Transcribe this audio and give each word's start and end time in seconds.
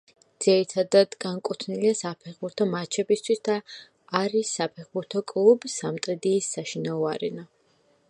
ძირითადად 0.43 1.11
განკუთვნილია 1.25 1.91
საფეხბურთო 1.99 2.67
მატჩებისათვის 2.71 3.45
და 3.49 3.59
არის 4.23 4.57
საფეხბურთო 4.61 5.25
კლუბ 5.35 5.73
„სამტრედიის“ 5.79 6.53
საშინაო 6.59 7.11
არენა. 7.17 7.51